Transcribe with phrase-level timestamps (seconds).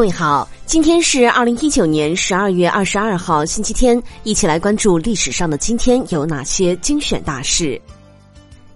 [0.00, 7.78] 各位好，今天是二零一九年十二月二十二号，星期天，一起来关注历史上的今天有哪些精选大事。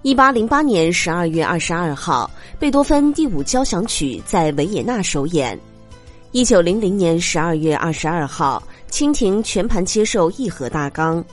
[0.03, 5.59] 一八零八年十二月二十二号，贝多芬第五交响曲在维也纳首演。
[6.33, 11.25] 一九零零年十二月二十二号，清廷全盘接受议和大纲。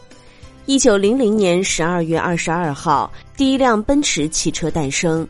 [0.68, 5.28] 一九零零年十二月二十二号，第一辆奔驰汽车诞生。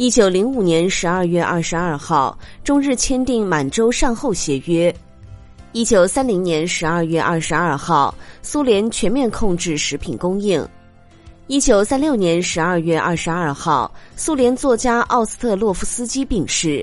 [0.00, 4.90] 一九零五年十二月二十二号，中日签订满洲善后协约。
[5.72, 10.66] 一九三零年十二月二十二号，苏联全面控制食品供应。
[11.48, 16.82] 一九三六年十二月二十二号，苏联作家奥斯特洛夫斯基病逝。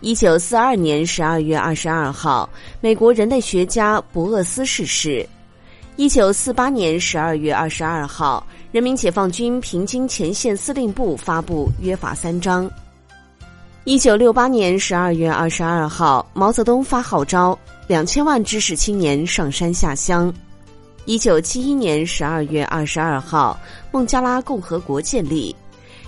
[0.00, 2.48] 一九四二年十二月二十二号，
[2.80, 5.28] 美国人类学家博厄斯逝世。
[5.96, 12.70] 一九四八年十二月二十二号，人民解放军平津前线司令部发布约法三章。
[13.84, 20.30] 一九六八年十二月二十二号，毛泽东发号召，两千万知识青年上山下乡。
[21.06, 23.58] 一九七一年十二月二十二号，
[23.90, 25.56] 孟加拉共和国建立。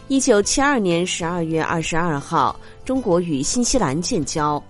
[0.09, 2.55] 一九七二年十二月二十二号，
[2.85, 4.63] 中国与新西兰建交。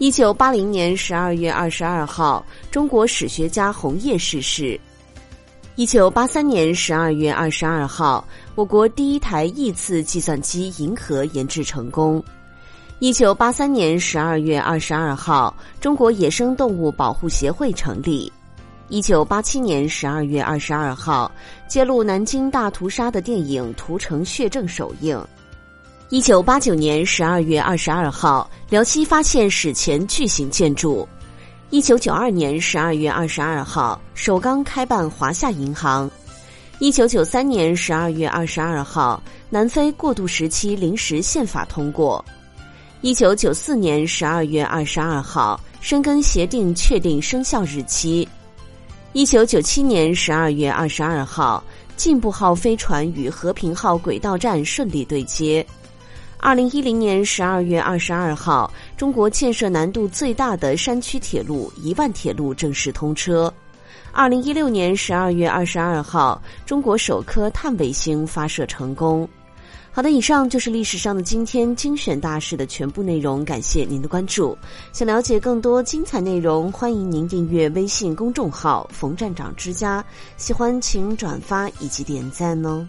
[0.00, 4.80] 一九八零年十二月二十二号，中国史学家洪业逝世。
[5.74, 12.24] 一九八三年十二月二十二号，我国第一台亿次计算机“银河”研制成功。
[12.98, 18.32] 一九八三年十二月二十二号，中国野生动物保护协会成立。
[18.88, 21.30] 一九八七年十二月二十二号，
[21.68, 25.22] 揭露南京大屠杀的电影《屠城血证》首映。
[26.10, 31.08] 一九八九年十二月二十二号，辽西发现史前巨型建筑。
[31.70, 36.10] 一九九二年十二月二十二号，首钢开办华夏银行。
[36.80, 42.24] 一九九三年十二月二十二号，南非过渡时期临时宪法通过。
[43.02, 48.28] 一九九四年十二月二十二号，申根协定确定生效日期。
[49.12, 51.62] 一九九七年十二月二十二号，
[51.96, 55.64] 进步号飞船与和平号轨道站顺利对接。
[56.42, 63.52] 二零一零年十二月二十二号，中国建设难度最大的山区铁路——一万铁路正式通车。
[64.10, 69.28] 二零一六年十二月二十二号，中国首颗碳卫星发射成功。
[69.92, 74.56] 好的，以上就是历史上的今天精选大事的全部内容，感谢您的关注。
[74.94, 80.02] 想了解更多精彩内容，欢迎您订阅微信公众号“冯站长之家”。
[80.38, 82.86] 喜欢请转发以及点赞哦。